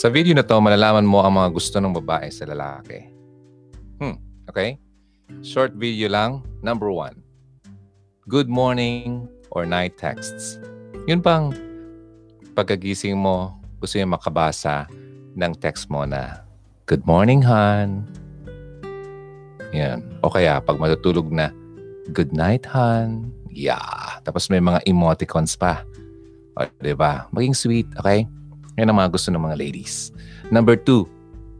Sa 0.00 0.08
video 0.08 0.32
na 0.32 0.40
to, 0.40 0.56
malalaman 0.64 1.04
mo 1.04 1.20
ang 1.20 1.36
mga 1.36 1.52
gusto 1.52 1.76
ng 1.76 1.92
babae 1.92 2.32
sa 2.32 2.48
lalaki. 2.48 3.04
Hmm, 4.00 4.16
okay? 4.48 4.80
Short 5.44 5.76
video 5.76 6.08
lang. 6.08 6.40
Number 6.64 6.88
one. 6.88 7.20
Good 8.24 8.48
morning 8.48 9.28
or 9.52 9.68
night 9.68 10.00
texts. 10.00 10.56
Yun 11.04 11.20
pang 11.20 11.52
pagkagising 12.56 13.12
mo, 13.12 13.52
gusto 13.76 14.00
niya 14.00 14.08
makabasa 14.08 14.88
ng 15.36 15.52
text 15.60 15.92
mo 15.92 16.08
na, 16.08 16.48
Good 16.88 17.04
morning, 17.04 17.44
Han. 17.44 18.08
Yan. 19.76 20.00
O 20.24 20.32
kaya, 20.32 20.64
pag 20.64 20.80
matutulog 20.80 21.28
na, 21.28 21.52
Good 22.08 22.32
night, 22.32 22.64
Han. 22.72 23.36
Yeah. 23.52 24.16
Tapos 24.24 24.48
may 24.48 24.64
mga 24.64 24.80
emoticons 24.88 25.60
pa. 25.60 25.84
O, 26.56 26.64
diba? 26.80 27.28
Maging 27.36 27.52
sweet, 27.52 27.88
okay? 28.00 28.24
Yan 28.80 28.88
ang 28.88 28.96
mga 28.96 29.12
gusto 29.12 29.28
ng 29.28 29.44
mga 29.44 29.60
ladies. 29.60 30.08
Number 30.48 30.72
two, 30.72 31.04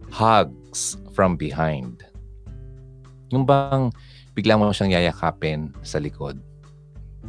hugs 0.08 0.96
from 1.12 1.36
behind. 1.36 2.00
Yung 3.28 3.44
bang 3.44 3.92
bigla 4.32 4.56
mo 4.56 4.72
siyang 4.72 4.96
yayakapin 4.96 5.68
sa 5.84 6.00
likod. 6.00 6.40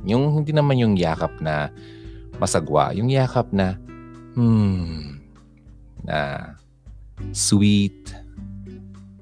Yung 0.08 0.41
hindi 0.41 0.55
naman 0.55 0.80
yung 0.80 0.96
yakap 0.96 1.35
na 1.44 1.68
masagwa. 2.40 2.96
Yung 2.96 3.12
yakap 3.12 3.52
na, 3.52 3.76
hmm, 4.40 5.20
na 6.08 6.49
sweet, 7.35 8.16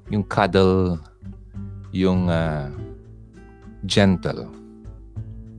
yung 0.08 0.22
cuddle, 0.22 1.02
yung 1.90 2.30
uh, 2.30 2.70
gentle. 3.90 4.48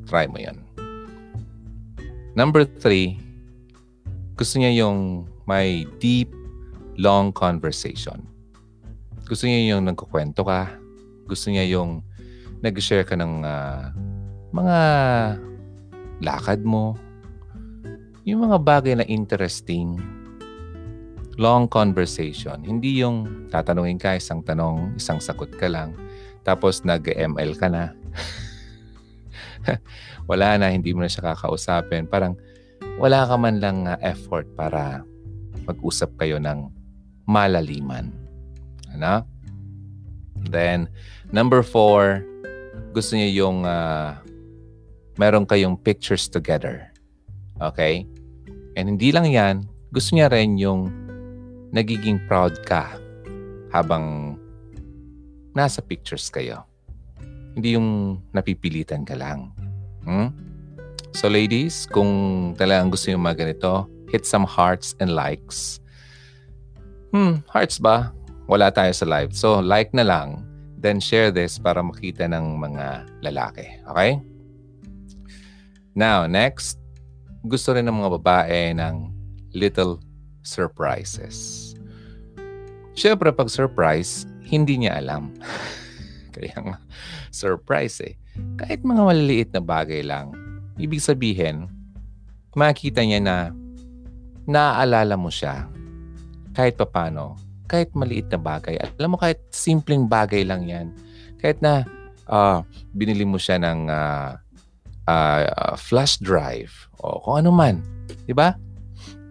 Try 0.09 0.25
mo 0.31 0.39
yan. 0.39 0.57
Number 2.33 2.63
three, 2.63 3.20
gusto 4.41 4.57
niya 4.57 4.73
yung 4.81 5.29
may 5.45 5.85
deep, 6.01 6.33
long 6.97 7.29
conversation. 7.29 8.25
Gusto 9.29 9.45
niya 9.45 9.77
yung 9.77 9.85
nagkukwento 9.85 10.41
ka. 10.41 10.81
Gusto 11.29 11.53
niya 11.53 11.69
yung 11.69 12.01
nag-share 12.65 13.05
ka 13.05 13.13
ng 13.13 13.45
uh, 13.45 13.93
mga 14.49 14.77
lakad 16.25 16.65
mo. 16.65 16.97
Yung 18.25 18.49
mga 18.49 18.57
bagay 18.65 18.93
na 18.97 19.05
interesting. 19.05 20.01
Long 21.37 21.69
conversation. 21.69 22.65
Hindi 22.65 22.97
yung 22.97 23.45
tatanungin 23.53 24.01
ka 24.01 24.17
isang 24.17 24.41
tanong, 24.41 24.97
isang 24.97 25.21
sagot 25.21 25.53
ka 25.53 25.69
lang. 25.69 25.93
Tapos 26.41 26.81
nag-ML 26.81 27.61
ka 27.61 27.69
na. 27.69 27.93
Wala 30.29 30.57
na, 30.57 30.73
hindi 30.73 30.97
mo 30.97 31.05
na 31.05 31.13
siya 31.13 31.29
kakausapin. 31.29 32.09
Parang, 32.09 32.33
wala 32.99 33.27
ka 33.27 33.35
man 33.39 33.61
lang 33.61 33.87
uh, 33.87 33.95
effort 34.01 34.49
para 34.57 35.05
mag-usap 35.67 36.11
kayo 36.17 36.41
ng 36.41 36.67
malaliman. 37.29 38.11
Ano? 38.97 39.23
Then, 40.49 40.89
number 41.31 41.61
four, 41.61 42.25
gusto 42.91 43.15
niya 43.15 43.45
yung 43.45 43.63
uh, 43.63 44.17
meron 45.15 45.45
kayong 45.45 45.77
pictures 45.79 46.27
together. 46.27 46.91
Okay? 47.61 48.03
And 48.75 48.97
hindi 48.97 49.13
lang 49.13 49.29
yan, 49.29 49.69
gusto 49.93 50.17
niya 50.17 50.31
rin 50.33 50.57
yung 50.57 50.89
nagiging 51.71 52.19
proud 52.27 52.59
ka 52.67 52.99
habang 53.71 54.35
nasa 55.55 55.79
pictures 55.79 56.27
kayo. 56.27 56.67
Hindi 57.55 57.75
yung 57.75 58.19
napipilitan 58.31 59.03
ka 59.03 59.15
lang. 59.15 59.51
Hmm? 60.03 60.50
So 61.11 61.27
ladies, 61.27 61.85
kung 61.91 62.53
talagang 62.55 62.89
gusto 62.89 63.11
nyo 63.11 63.19
mga 63.19 63.43
ganito, 63.43 63.85
hit 64.07 64.23
some 64.23 64.47
hearts 64.47 64.95
and 65.03 65.11
likes. 65.11 65.83
Hmm, 67.11 67.43
hearts 67.51 67.79
ba? 67.79 68.15
Wala 68.47 68.71
tayo 68.71 68.91
sa 68.95 69.03
live. 69.03 69.35
So 69.35 69.59
like 69.59 69.91
na 69.91 70.07
lang, 70.07 70.47
then 70.79 71.03
share 71.03 71.29
this 71.29 71.59
para 71.59 71.83
makita 71.83 72.25
ng 72.31 72.57
mga 72.57 73.05
lalaki. 73.21 73.67
Okay? 73.91 74.17
Now, 75.93 76.23
next, 76.25 76.79
gusto 77.43 77.75
rin 77.75 77.85
ng 77.85 77.95
mga 78.01 78.11
babae 78.17 78.61
ng 78.79 79.11
little 79.51 79.99
surprises. 80.41 81.71
Siyempre, 82.95 83.35
pag 83.35 83.51
surprise, 83.51 84.23
hindi 84.47 84.79
niya 84.79 84.99
alam. 85.03 85.35
Kaya 86.35 86.55
nga, 86.55 86.77
surprise 87.29 87.99
eh. 88.03 88.15
Kahit 88.55 88.87
mga 88.87 89.03
maliliit 89.03 89.49
na 89.51 89.59
bagay 89.59 90.03
lang, 90.03 90.31
Ibig 90.81 90.97
sabihin, 90.97 91.69
makikita 92.57 93.05
niya 93.05 93.21
na 93.21 93.35
naaalala 94.49 95.13
mo 95.15 95.29
siya 95.29 95.69
kahit 96.57 96.75
papano, 96.75 97.39
kahit 97.69 97.93
maliit 97.95 98.27
na 98.27 98.39
bagay. 98.41 98.75
Alam 98.99 99.15
mo, 99.15 99.17
kahit 99.21 99.39
simpleng 99.53 100.09
bagay 100.09 100.43
lang 100.43 100.67
yan. 100.67 100.91
Kahit 101.39 101.63
na 101.63 101.87
uh, 102.27 102.59
binili 102.91 103.23
mo 103.23 103.39
siya 103.39 103.55
ng 103.61 103.87
uh, 103.87 104.35
uh, 105.07 105.75
flash 105.79 106.19
drive 106.19 106.91
o 106.99 107.23
kung 107.23 107.45
ano 107.45 107.49
man. 107.55 107.79
Di 108.27 108.35
ba? 108.35 108.51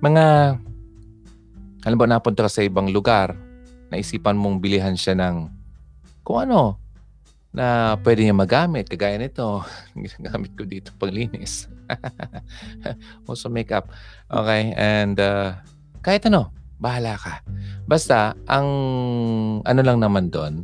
Mga, 0.01 0.57
alam 1.85 1.99
ba, 2.01 2.07
napunta 2.09 2.49
ka 2.49 2.51
sa 2.51 2.65
ibang 2.65 2.89
lugar, 2.89 3.37
naisipan 3.93 4.41
mong 4.41 4.65
bilihan 4.65 4.97
siya 4.97 5.13
ng 5.13 5.53
kung 6.25 6.49
ano, 6.49 6.80
na 7.51 7.99
pwede 8.07 8.23
niya 8.23 8.35
magamit. 8.35 8.87
Kagaya 8.87 9.19
nito, 9.19 9.63
ginagamit 9.99 10.55
ko 10.55 10.63
dito 10.67 10.95
paglinis. 10.99 11.67
also 13.29 13.51
makeup. 13.51 13.91
Okay, 14.31 14.75
and 14.79 15.19
uh, 15.19 15.59
kahit 16.03 16.27
ano, 16.31 16.55
bahala 16.79 17.19
ka. 17.19 17.43
Basta, 17.85 18.33
ang 18.47 18.69
ano 19.67 19.81
lang 19.83 19.99
naman 20.01 20.31
doon, 20.31 20.63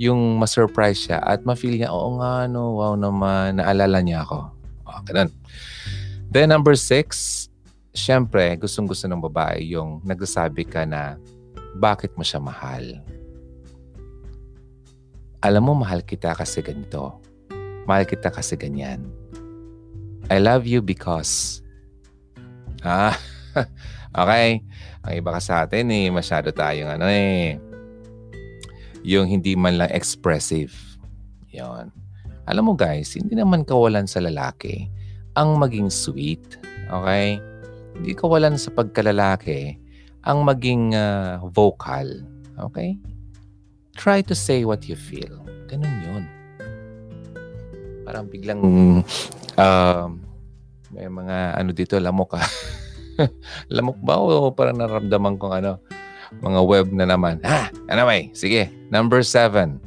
yung 0.00 0.40
ma-surprise 0.40 1.10
siya 1.10 1.20
at 1.20 1.44
ma-feel 1.44 1.76
niya, 1.76 1.92
oo 1.92 2.16
nga, 2.16 2.48
no, 2.48 2.80
wow 2.80 2.96
naman, 2.96 3.60
naalala 3.60 4.00
niya 4.00 4.24
ako. 4.24 4.48
Oh, 4.88 5.00
ganun. 5.04 5.28
Then 6.32 6.48
number 6.48 6.72
six, 6.72 7.46
syempre, 7.92 8.56
gustong-gusto 8.56 9.04
ng 9.10 9.20
babae 9.20 9.76
yung 9.76 10.00
nagsasabi 10.06 10.64
ka 10.64 10.88
na 10.88 11.20
bakit 11.76 12.16
mo 12.16 12.24
siya 12.24 12.40
mahal 12.40 12.96
alam 15.40 15.64
mo, 15.64 15.72
mahal 15.72 16.04
kita 16.04 16.36
kasi 16.36 16.60
ganito. 16.60 17.16
Mahal 17.88 18.04
kita 18.04 18.28
kasi 18.28 18.60
ganyan. 18.60 19.08
I 20.28 20.38
love 20.38 20.68
you 20.68 20.84
because... 20.84 21.64
Ah, 22.84 23.16
okay. 24.20 24.60
Ang 25.04 25.14
iba 25.16 25.32
ka 25.32 25.40
sa 25.40 25.64
atin 25.64 25.88
eh, 25.88 26.12
masyado 26.12 26.52
tayong 26.52 27.00
ano 27.00 27.08
eh, 27.08 27.56
yung 29.00 29.24
hindi 29.28 29.56
man 29.56 29.80
lang 29.80 29.90
expressive. 29.92 30.76
Yon. 31.48 31.88
Alam 32.44 32.72
mo 32.72 32.74
guys, 32.76 33.16
hindi 33.16 33.32
naman 33.32 33.64
kawalan 33.64 34.04
sa 34.04 34.20
lalaki 34.20 34.92
ang 35.40 35.56
maging 35.56 35.88
sweet. 35.88 36.60
Okay? 36.92 37.40
Hindi 37.96 38.12
kawalan 38.12 38.60
sa 38.60 38.72
pagkalalaki 38.76 39.76
ang 40.28 40.44
maging 40.44 40.92
uh, 40.92 41.40
vocal. 41.48 42.06
Okay? 42.70 43.00
Try 43.96 44.22
to 44.22 44.34
say 44.34 44.66
what 44.66 44.86
you 44.86 44.94
feel. 44.94 45.42
Ganun 45.70 45.96
yun. 46.02 46.24
Parang 48.06 48.26
biglang 48.26 48.60
uh, 49.54 50.10
may 50.90 51.06
mga 51.06 51.36
ano 51.54 51.70
dito, 51.70 51.94
lamok 51.98 52.38
ka. 52.38 52.42
lamok 53.74 53.98
ba 54.02 54.18
o 54.18 54.50
parang 54.50 54.78
naramdaman 54.78 55.38
kong 55.38 55.54
ano, 55.62 55.78
mga 56.42 56.60
web 56.66 56.86
na 56.90 57.06
naman. 57.06 57.38
Ah, 57.46 57.70
anyway, 57.86 58.30
sige. 58.34 58.70
Number 58.90 59.22
seven, 59.22 59.78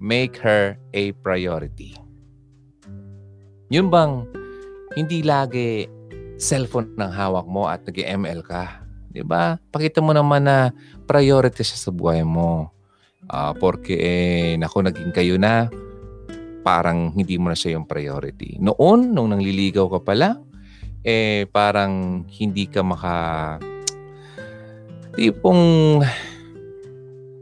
make 0.00 0.36
her 0.40 0.76
a 0.92 1.16
priority. 1.24 1.96
Yun 3.68 3.92
bang 3.92 4.24
hindi 4.96 5.20
lagi 5.20 5.84
cellphone 6.40 6.96
ng 6.96 7.12
hawak 7.12 7.44
mo 7.44 7.68
at 7.68 7.84
nag-ML 7.84 8.40
ka? 8.46 8.88
'Di 9.12 9.24
ba? 9.24 9.60
Pakita 9.72 10.00
mo 10.00 10.16
naman 10.16 10.46
na 10.46 10.72
priority 11.04 11.64
siya 11.64 11.88
sa 11.88 11.90
buhay 11.92 12.24
mo. 12.24 12.72
Uh, 13.28 13.52
porque 13.60 13.94
eh, 14.00 14.56
naku, 14.56 14.80
naging 14.80 15.12
kayo 15.12 15.36
na, 15.36 15.68
parang 16.64 17.12
hindi 17.12 17.36
mo 17.36 17.52
na 17.52 17.56
siya 17.56 17.76
yung 17.76 17.88
priority. 17.88 18.60
Noon, 18.60 19.12
nung 19.12 19.32
nangliligaw 19.32 19.88
ka 19.96 20.00
pala, 20.04 20.36
eh 21.04 21.48
parang 21.48 22.24
hindi 22.28 22.68
ka 22.68 22.84
maka 22.84 23.16
tipong 25.16 26.02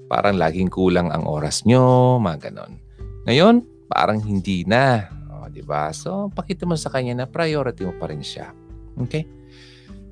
parang 0.07 0.39
laging 0.39 0.71
kulang 0.71 1.11
ang 1.11 1.27
oras 1.27 1.67
nyo, 1.67 2.17
mga 2.23 2.51
ganon. 2.51 2.79
Ngayon, 3.27 3.67
parang 3.91 4.23
hindi 4.23 4.63
na. 4.63 5.11
O, 5.27 5.51
di 5.51 5.67
ba? 5.67 5.91
So, 5.91 6.31
pakita 6.31 6.63
mo 6.63 6.79
sa 6.79 6.95
kanya 6.95 7.23
na 7.23 7.27
priority 7.27 7.83
mo 7.83 7.95
pa 7.99 8.07
rin 8.07 8.23
siya. 8.23 8.55
Okay? 9.03 9.27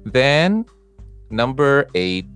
Then, 0.02 0.66
number 1.30 1.86
eight, 1.94 2.26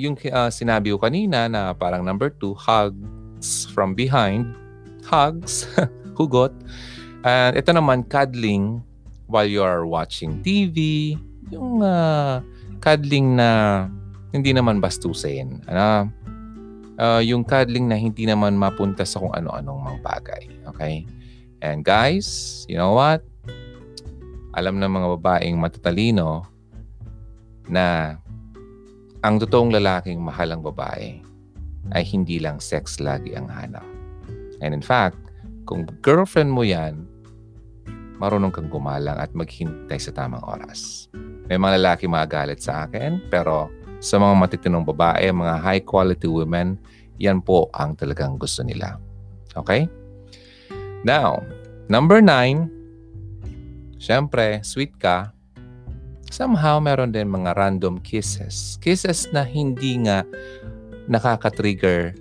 yung 0.00 0.16
uh, 0.32 0.48
sinabi 0.48 0.96
ko 0.96 0.98
kanina 0.98 1.44
na 1.46 1.76
parang 1.76 2.00
number 2.00 2.32
two, 2.32 2.56
hugs 2.56 3.68
from 3.76 3.92
behind. 3.92 4.56
Hugs, 5.04 5.68
hugot. 6.18 6.56
And 7.20 7.52
ito 7.52 7.70
naman, 7.76 8.08
cuddling 8.08 8.80
while 9.28 9.46
you 9.46 9.60
are 9.60 9.84
watching 9.84 10.40
TV. 10.40 11.14
Yung 11.52 11.84
uh, 11.84 12.40
cuddling 12.80 13.36
na 13.36 13.86
hindi 14.32 14.56
naman 14.56 14.80
bastusin. 14.80 15.60
Ano? 15.68 16.08
Uh, 17.00 17.20
yung 17.20 17.44
cuddling 17.44 17.88
na 17.88 17.96
hindi 17.96 18.24
naman 18.24 18.56
mapunta 18.56 19.04
sa 19.04 19.20
kung 19.20 19.32
ano-anong 19.32 19.80
mga 19.84 19.98
bagay. 20.00 20.44
Okay? 20.74 21.04
And 21.60 21.84
guys, 21.84 22.64
you 22.68 22.80
know 22.80 22.96
what? 22.96 23.20
Alam 24.56 24.80
ng 24.80 24.90
mga 24.90 25.08
babaeng 25.20 25.56
matatalino 25.60 26.48
na 27.68 28.16
ang 29.20 29.36
totoong 29.36 29.76
lalaking 29.76 30.16
mahal 30.24 30.56
ang 30.56 30.64
babae 30.64 31.20
ay 31.92 32.04
hindi 32.08 32.40
lang 32.40 32.56
sex 32.56 32.96
lagi 33.00 33.36
ang 33.36 33.52
hanap. 33.52 33.84
And 34.64 34.72
in 34.72 34.84
fact, 34.84 35.20
kung 35.68 35.84
girlfriend 36.00 36.48
mo 36.48 36.64
yan, 36.64 37.04
marunong 38.16 38.52
kang 38.52 38.72
gumalang 38.72 39.16
at 39.16 39.32
maghintay 39.36 40.00
sa 40.00 40.12
tamang 40.12 40.44
oras. 40.44 41.08
May 41.48 41.60
mga 41.60 41.80
lalaki 41.80 42.04
magalit 42.08 42.64
sa 42.64 42.88
akin, 42.88 43.28
pero 43.32 43.68
sa 44.00 44.16
mga 44.16 44.34
matitinong 44.36 44.88
babae, 44.88 45.28
mga 45.32 45.56
high 45.60 45.84
quality 45.84 46.28
women, 46.28 46.80
yan 47.20 47.44
po 47.44 47.68
ang 47.76 47.96
talagang 47.96 48.40
gusto 48.40 48.64
nila. 48.64 48.96
Okay? 49.52 49.84
Now, 51.04 51.44
number 51.92 52.24
nine, 52.24 52.72
syempre, 54.00 54.64
sweet 54.64 54.96
ka, 54.96 55.32
somehow 56.30 56.78
meron 56.78 57.10
din 57.10 57.28
mga 57.28 57.58
random 57.58 57.98
kisses. 58.00 58.78
Kisses 58.80 59.28
na 59.34 59.42
hindi 59.42 59.98
nga 60.06 60.22
nakaka-trigger 61.10 62.14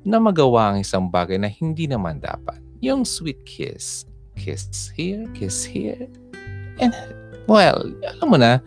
na 0.00 0.16
magawa 0.16 0.72
ang 0.72 0.80
isang 0.80 1.06
bagay 1.12 1.36
na 1.36 1.52
hindi 1.52 1.84
naman 1.84 2.18
dapat. 2.18 2.56
Yung 2.80 3.04
sweet 3.04 3.44
kiss. 3.44 4.08
Kiss 4.32 4.88
here, 4.96 5.28
kiss 5.36 5.68
here. 5.68 6.08
And, 6.80 6.96
well, 7.44 7.84
alam 8.00 8.26
mo 8.32 8.40
na, 8.40 8.64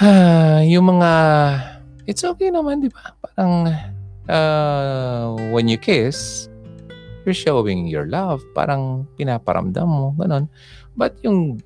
ah, 0.00 0.64
yung 0.64 0.96
mga, 0.96 1.10
it's 2.08 2.24
okay 2.24 2.48
naman, 2.48 2.80
di 2.80 2.88
ba? 2.88 3.12
Parang, 3.20 3.68
uh, 4.32 5.36
when 5.52 5.68
you 5.68 5.76
kiss, 5.76 6.48
you're 7.28 7.36
showing 7.36 7.84
your 7.84 8.08
love. 8.08 8.40
Parang 8.56 9.04
pinaparamdam 9.20 9.84
mo, 9.84 10.16
ganun. 10.16 10.48
But 10.96 11.20
yung, 11.20 11.60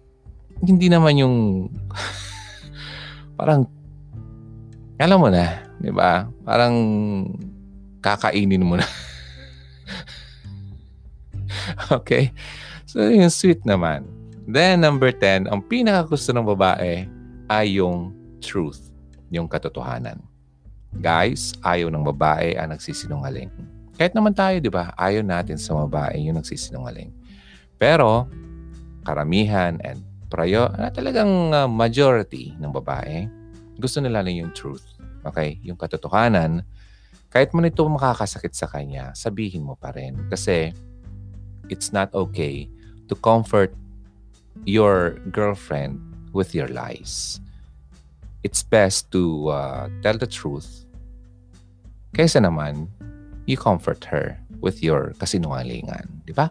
hindi 0.63 0.91
naman 0.91 1.15
yung, 1.19 1.37
parang, 3.39 3.67
alam 4.99 5.19
mo 5.23 5.29
na, 5.31 5.63
di 5.79 5.95
ba? 5.95 6.27
Parang, 6.43 6.75
kakainin 8.03 8.67
mo 8.67 8.79
na. 8.79 8.87
okay? 11.99 12.35
So, 12.89 13.05
yung 13.07 13.31
sweet 13.31 13.63
naman. 13.63 14.07
Then, 14.49 14.81
number 14.81 15.13
10, 15.13 15.53
ang 15.53 15.61
pinakagusto 15.61 16.33
ng 16.33 16.47
babae 16.57 17.05
ay 17.53 17.67
yung 17.77 18.17
truth, 18.41 18.89
yung 19.29 19.45
katotohanan. 19.45 20.25
Guys, 21.05 21.53
ayaw 21.61 21.93
ng 21.93 22.01
babae 22.01 22.57
ang 22.57 22.73
nagsisinungaling. 22.73 23.53
Kahit 24.01 24.17
naman 24.17 24.33
tayo, 24.33 24.57
di 24.57 24.73
ba? 24.73 24.97
Ayaw 24.97 25.21
natin 25.21 25.61
sa 25.61 25.77
babae 25.85 26.17
yung 26.25 26.41
nagsisinungaling. 26.41 27.13
Pero, 27.77 28.25
karamihan 29.05 29.77
and 29.85 30.01
prayo, 30.29 30.71
na 30.77 30.93
talagang 30.93 31.51
uh, 31.51 31.67
majority 31.67 32.55
ng 32.61 32.71
babae, 32.71 33.27
gusto 33.81 33.99
nila 33.99 34.21
lang 34.21 34.37
yung 34.37 34.53
truth. 34.53 34.85
Okay? 35.25 35.59
Yung 35.65 35.77
katotohanan 35.77 36.63
kahit 37.29 37.53
mo 37.53 37.61
nito 37.61 37.85
makakasakit 37.85 38.57
sa 38.57 38.65
kanya, 38.65 39.13
sabihin 39.13 39.65
mo 39.65 39.77
pa 39.77 39.93
rin. 39.93 40.17
Kasi 40.33 40.73
it's 41.69 41.93
not 41.93 42.09
okay 42.17 42.65
to 43.09 43.15
comfort 43.21 43.73
your 44.65 45.21
girlfriend 45.29 46.01
with 46.33 46.57
your 46.57 46.69
lies. 46.73 47.41
It's 48.41 48.65
best 48.65 49.13
to 49.13 49.53
uh, 49.53 49.85
tell 50.01 50.17
the 50.17 50.29
truth. 50.29 50.89
Kaysa 52.17 52.41
naman, 52.41 52.89
you 53.45 53.61
comfort 53.61 54.09
her 54.09 54.41
with 54.65 54.81
your 54.81 55.13
kasinungalingan. 55.21 56.25
Di 56.25 56.33
ba? 56.33 56.49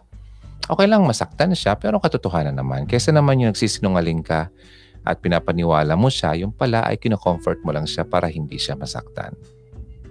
Okay 0.68 0.84
lang 0.84 1.00
masaktan 1.08 1.56
siya, 1.56 1.80
pero 1.80 1.96
katotohanan 1.96 2.52
naman. 2.52 2.84
Kaysa 2.84 3.08
naman 3.08 3.40
yung 3.40 3.56
nagsisinungaling 3.56 4.20
ka 4.20 4.52
at 5.00 5.16
pinapaniwala 5.24 5.96
mo 5.96 6.12
siya, 6.12 6.36
yung 6.36 6.52
pala 6.52 6.84
ay 6.84 7.00
kinocomfort 7.00 7.64
mo 7.64 7.72
lang 7.72 7.88
siya 7.88 8.04
para 8.04 8.28
hindi 8.28 8.60
siya 8.60 8.76
masaktan. 8.76 9.32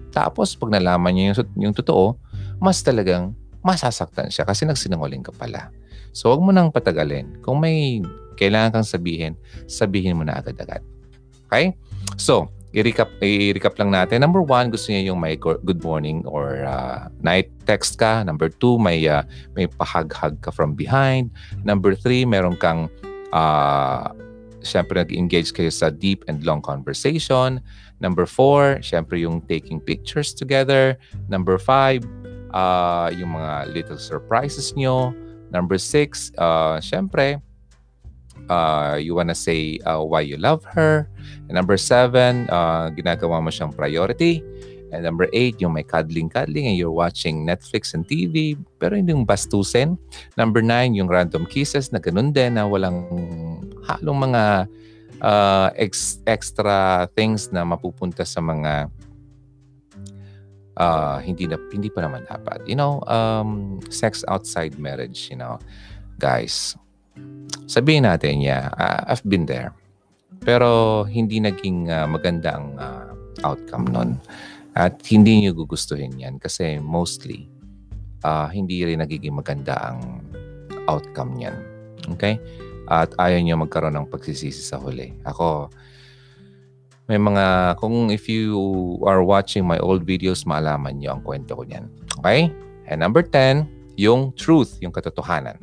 Tapos 0.09 0.57
pag 0.57 0.73
nalaman 0.73 1.13
niya 1.13 1.23
yung, 1.29 1.69
yung 1.69 1.75
totoo, 1.77 2.17
mas 2.57 2.81
talagang 2.81 3.37
masasaktan 3.61 4.33
siya 4.33 4.49
kasi 4.49 4.65
nagsinungaling 4.65 5.21
ka 5.21 5.29
pala. 5.37 5.69
So 6.09 6.33
huwag 6.33 6.41
mo 6.41 6.49
nang 6.49 6.73
patagalin. 6.73 7.37
Kung 7.45 7.61
may 7.61 8.01
kailangan 8.33 8.81
kang 8.81 8.87
sabihin, 8.87 9.33
sabihin 9.69 10.17
mo 10.17 10.25
na 10.25 10.41
agad-agad. 10.41 10.81
Okay? 11.45 11.77
So, 12.17 12.49
i-recap, 12.77 13.09
i-recap 13.17 13.73
lang 13.81 13.89
natin. 13.89 14.21
Number 14.21 14.45
one, 14.45 14.69
gusto 14.69 14.93
niya 14.93 15.09
yung 15.09 15.17
may 15.17 15.33
good 15.33 15.81
morning 15.81 16.21
or 16.29 16.61
uh, 16.61 17.09
night 17.25 17.49
text 17.65 17.97
ka. 17.97 18.21
Number 18.21 18.53
two, 18.53 18.77
may, 18.77 19.01
uh, 19.09 19.25
may 19.57 19.65
pahag-hag 19.65 20.37
ka 20.45 20.53
from 20.53 20.77
behind. 20.77 21.33
Number 21.65 21.97
three, 21.97 22.21
meron 22.21 22.53
kang 22.61 22.85
uh, 23.33 24.13
syempre 24.61 25.01
nag-engage 25.01 25.57
kayo 25.57 25.73
sa 25.73 25.89
deep 25.89 26.21
and 26.29 26.45
long 26.45 26.61
conversation. 26.61 27.57
Number 27.97 28.29
four, 28.29 28.77
syempre 28.85 29.17
yung 29.25 29.41
taking 29.49 29.81
pictures 29.81 30.37
together. 30.37 31.01
Number 31.33 31.57
five, 31.57 32.05
uh, 32.53 33.09
yung 33.09 33.33
mga 33.33 33.73
little 33.73 33.97
surprises 33.97 34.77
nyo. 34.77 35.17
Number 35.49 35.81
six, 35.81 36.29
uh, 36.37 36.77
syempre, 36.77 37.41
uh, 38.49 38.97
you 38.99 39.15
wanna 39.15 39.35
say 39.35 39.79
uh, 39.85 40.01
why 40.01 40.21
you 40.21 40.37
love 40.37 40.63
her. 40.73 41.07
And 41.47 41.55
number 41.55 41.77
seven, 41.77 42.47
uh, 42.49 42.89
ginagawa 42.91 43.43
mo 43.43 43.49
siyang 43.51 43.75
priority. 43.75 44.43
And 44.91 45.03
number 45.03 45.27
eight, 45.35 45.59
yung 45.59 45.75
may 45.75 45.83
cuddling-cuddling 45.83 46.71
and 46.71 46.77
you're 46.79 46.95
watching 46.95 47.43
Netflix 47.43 47.91
and 47.91 48.07
TV, 48.07 48.55
pero 48.79 48.95
hindi 48.95 49.11
yung 49.11 49.27
bastusin. 49.27 49.99
Number 50.39 50.63
nine, 50.63 50.95
yung 50.95 51.11
random 51.11 51.43
kisses 51.43 51.91
na 51.91 51.99
ganun 51.99 52.31
din 52.31 52.55
na 52.55 52.63
walang 52.63 53.03
halong 53.83 54.31
mga 54.31 54.43
uh, 55.19 55.69
ex- 55.75 56.23
extra 56.23 57.07
things 57.19 57.51
na 57.51 57.67
mapupunta 57.67 58.23
sa 58.23 58.39
mga 58.39 58.87
uh, 60.77 61.17
hindi 61.19 61.49
na 61.51 61.59
hindi 61.73 61.89
pa 61.91 62.05
naman 62.05 62.23
dapat. 62.23 62.63
You 62.63 62.79
know, 62.79 63.03
um, 63.09 63.81
sex 63.91 64.23
outside 64.31 64.79
marriage, 64.79 65.27
you 65.27 65.35
know. 65.35 65.59
Guys, 66.17 66.73
sabihin 67.69 68.07
natin, 68.07 68.39
yeah, 68.39 68.69
uh, 68.75 69.07
I've 69.09 69.25
been 69.25 69.45
there. 69.45 69.73
Pero 70.43 71.03
hindi 71.09 71.41
naging 71.41 71.89
uh, 71.89 72.07
maganda 72.07 72.55
ang 72.55 72.67
uh, 72.77 73.11
outcome 73.43 73.89
nun. 73.89 74.09
At 74.77 75.01
hindi 75.09 75.41
niyo 75.41 75.57
gugustuhin 75.57 76.13
yan 76.21 76.37
kasi 76.37 76.77
mostly 76.77 77.49
uh, 78.21 78.45
hindi 78.45 78.85
rin 78.85 79.01
nagiging 79.01 79.33
maganda 79.33 79.73
ang 79.73 80.21
outcome 80.85 81.33
niyan. 81.33 81.57
Okay? 82.13 82.37
at 82.87 83.11
ayaw 83.19 83.39
niya 83.43 83.59
magkaroon 83.59 83.95
ng 83.99 84.07
pagsisisi 84.07 84.63
sa 84.63 84.79
huli. 84.79 85.11
Ako, 85.27 85.67
may 87.11 87.19
mga, 87.19 87.75
kung 87.77 88.09
if 88.09 88.31
you 88.31 88.55
are 89.03 89.21
watching 89.23 89.67
my 89.67 89.77
old 89.83 90.07
videos, 90.07 90.47
maalaman 90.47 90.99
niyo 90.99 91.19
ang 91.19 91.21
kwento 91.21 91.55
ko 91.55 91.67
niyan. 91.67 91.91
Okay? 92.23 92.47
And 92.87 93.03
number 93.03 93.21
10, 93.21 93.67
yung 93.99 94.31
truth, 94.39 94.79
yung 94.79 94.95
katotohanan. 94.95 95.59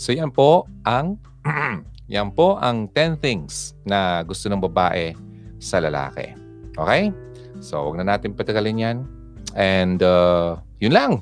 So 0.00 0.16
yan 0.16 0.32
po 0.32 0.64
ang 0.88 1.20
yan 2.08 2.32
po 2.32 2.56
ang 2.56 2.88
10 2.96 3.20
things 3.20 3.76
na 3.84 4.24
gusto 4.24 4.48
ng 4.48 4.64
babae 4.64 5.12
sa 5.60 5.76
lalaki. 5.76 6.32
Okay? 6.80 7.12
So, 7.60 7.92
wag 7.92 8.00
na 8.00 8.16
natin 8.16 8.32
patagalin 8.32 8.80
yan. 8.80 8.96
And 9.52 10.00
uh, 10.00 10.56
yun 10.80 10.96
lang. 10.96 11.12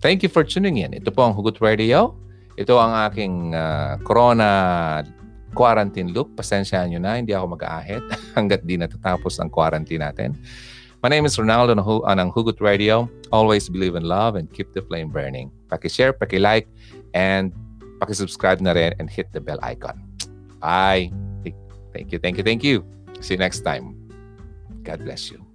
Thank 0.00 0.24
you 0.24 0.32
for 0.32 0.40
tuning 0.40 0.80
in. 0.80 0.96
Ito 0.96 1.12
po 1.12 1.28
ang 1.28 1.36
Hugot 1.36 1.60
Radio. 1.60 2.16
Ito 2.56 2.80
ang 2.80 2.96
aking 3.12 3.52
uh, 3.52 4.00
corona 4.00 5.04
quarantine 5.52 6.16
loop. 6.16 6.32
Pasensyahan 6.32 6.96
nyo 6.96 7.00
na, 7.04 7.20
hindi 7.20 7.36
ako 7.36 7.60
mag-aahit 7.60 8.02
hanggat 8.36 8.64
di 8.64 8.80
natatapos 8.80 9.36
ang 9.36 9.52
quarantine 9.52 10.00
natin. 10.00 10.32
My 11.04 11.12
name 11.12 11.28
is 11.28 11.36
Ronaldo 11.36 11.76
ng 11.76 12.28
Hugot 12.32 12.58
Radio. 12.64 13.04
Always 13.28 13.68
believe 13.68 13.94
in 13.94 14.08
love 14.08 14.34
and 14.34 14.48
keep 14.48 14.72
the 14.72 14.80
flame 14.80 15.12
burning. 15.12 15.52
Paki-share, 15.68 16.16
paki-like, 16.16 16.66
and 17.12 17.52
paki-subscribe 18.02 18.60
na 18.60 18.72
rin 18.74 18.92
and 18.98 19.08
hit 19.08 19.30
the 19.32 19.40
bell 19.40 19.58
icon. 19.62 20.02
Bye. 20.58 21.12
Thank 21.94 22.12
you, 22.12 22.18
thank 22.20 22.36
you, 22.36 22.44
thank 22.44 22.60
you. 22.60 22.84
See 23.24 23.34
you 23.34 23.40
next 23.40 23.64
time. 23.64 23.96
God 24.84 25.00
bless 25.00 25.32
you. 25.32 25.45